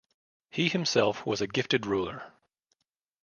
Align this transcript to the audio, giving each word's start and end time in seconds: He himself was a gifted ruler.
He 0.49 0.67
himself 0.67 1.27
was 1.27 1.41
a 1.41 1.47
gifted 1.47 1.85
ruler. 1.85 2.33